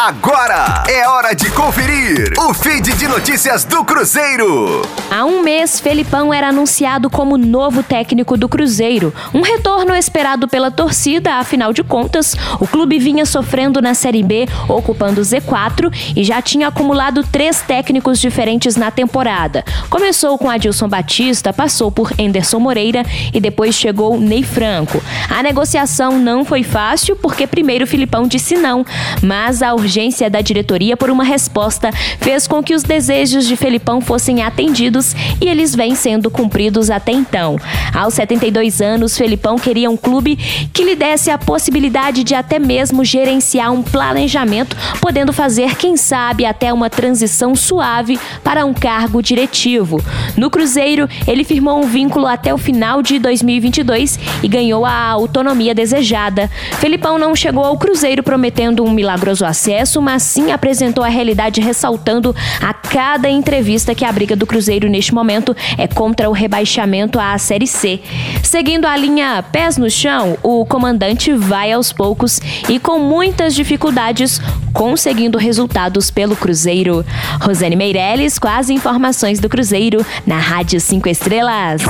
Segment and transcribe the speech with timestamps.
[0.00, 4.82] Agora é hora de conferir o feed de notícias do Cruzeiro.
[5.10, 9.12] Há um mês, Felipão era anunciado como novo técnico do Cruzeiro.
[9.34, 14.46] Um retorno esperado pela torcida, afinal de contas, o clube vinha sofrendo na Série B,
[14.68, 19.64] ocupando o Z4 e já tinha acumulado três técnicos diferentes na temporada.
[19.90, 23.04] Começou com Adilson Batista, passou por Enderson Moreira
[23.34, 25.02] e depois chegou Ney Franco.
[25.28, 28.86] A negociação não foi fácil porque primeiro Filipão disse não,
[29.20, 29.87] mas a urgência
[30.30, 35.48] da diretoria por uma resposta fez com que os desejos de Felipão fossem atendidos e
[35.48, 37.56] eles vêm sendo cumpridos até então.
[37.94, 40.36] Aos 72 anos, Felipão queria um clube
[40.72, 46.44] que lhe desse a possibilidade de até mesmo gerenciar um planejamento, podendo fazer, quem sabe,
[46.44, 50.02] até uma transição suave para um cargo diretivo.
[50.36, 55.74] No Cruzeiro, ele firmou um vínculo até o final de 2022 e ganhou a autonomia
[55.74, 56.50] desejada.
[56.78, 61.60] Felipão não chegou ao Cruzeiro prometendo um milagroso acesso sucesso, mas sim apresentou a realidade
[61.60, 67.18] ressaltando a cada entrevista que a briga do Cruzeiro neste momento é contra o rebaixamento
[67.18, 68.00] à Série C.
[68.42, 74.40] Seguindo a linha pés no chão, o comandante vai aos poucos e com muitas dificuldades
[74.72, 77.04] conseguindo resultados pelo Cruzeiro.
[77.40, 81.82] Rosane Meirelles com as informações do Cruzeiro na Rádio 5 Estrelas.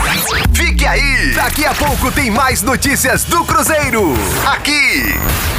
[0.53, 1.33] Fique aí!
[1.35, 4.13] Daqui a pouco tem mais notícias do Cruzeiro.
[4.47, 5.15] Aqui,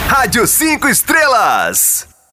[0.07, 2.18] Rádio 5 Estrelas.